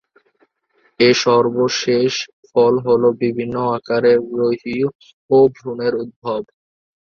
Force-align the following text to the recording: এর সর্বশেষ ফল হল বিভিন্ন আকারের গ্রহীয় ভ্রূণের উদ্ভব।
এর 0.99 1.15
সর্বশেষ 1.21 2.13
ফল 2.49 2.73
হল 2.85 3.03
বিভিন্ন 3.21 3.55
আকারের 3.77 4.17
গ্রহীয় 4.31 4.87
ভ্রূণের 5.53 5.93
উদ্ভব। 6.01 6.41